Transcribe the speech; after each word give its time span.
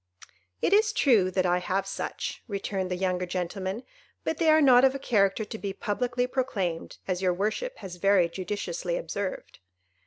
"It 0.63 0.73
is 0.73 0.93
true 0.93 1.29
that 1.29 1.45
I 1.45 1.59
have 1.59 1.85
such," 1.85 2.41
returned 2.47 2.89
the 2.89 2.95
younger 2.95 3.27
gentleman, 3.27 3.83
"but 4.23 4.37
they 4.39 4.49
are 4.49 4.59
not 4.59 4.83
of 4.83 4.95
a 4.95 4.97
character 4.97 5.45
to 5.45 5.57
be 5.59 5.73
publicly 5.73 6.25
proclaimed, 6.25 6.97
as 7.07 7.21
your 7.21 7.35
worship 7.35 7.77
has 7.77 7.97
very 7.97 8.27
judiciously 8.27 8.97
observed." 8.97 9.59